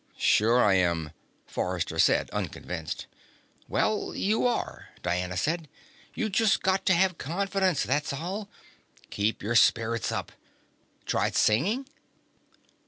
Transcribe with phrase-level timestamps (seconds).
[0.17, 1.11] "Sure I am,"
[1.45, 3.05] Forrester said, unconvinced.
[3.69, 5.69] "Well, you are," Diana said.
[6.15, 8.49] "You just got to have confidence, that's all.
[9.11, 10.31] Keep your spirits up.
[11.05, 11.85] Tried singing?"